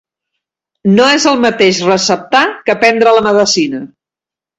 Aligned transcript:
No 0.99 1.09
és 1.17 1.27
el 1.31 1.37
mateix 1.43 1.81
receptar 1.89 2.41
que 2.71 2.77
prendre 2.85 3.13
la 3.19 3.23
medicina. 3.29 3.83